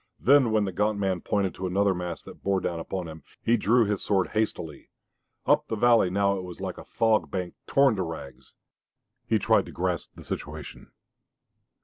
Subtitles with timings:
[0.19, 3.55] Then when the gaunt man pointed to another mass that bore down upon them, he
[3.55, 4.89] drew his sword hastily.
[5.45, 8.55] Up the valley now it was like a fog bank torn to rags.
[9.27, 10.89] He tried to grasp the situation.